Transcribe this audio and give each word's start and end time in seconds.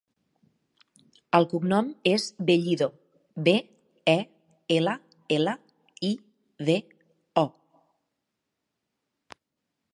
El 1.39 1.43
cognom 1.51 1.91
és 2.11 2.25
Bellido: 2.47 2.87
be, 3.49 3.53
e, 4.15 4.17
ela, 4.79 4.97
ela, 5.39 5.55
i, 6.11 6.11
de, 6.71 6.79
o. 7.43 7.47